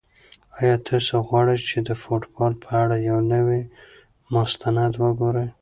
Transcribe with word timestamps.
آیا 0.59 0.75
تاسو 0.87 1.15
غواړئ 1.27 1.57
چې 1.69 1.77
د 1.87 1.89
فوټبال 2.01 2.53
په 2.63 2.69
اړه 2.83 2.95
یو 3.09 3.17
نوی 3.33 3.61
مستند 4.33 4.93
وګورئ؟ 5.03 5.47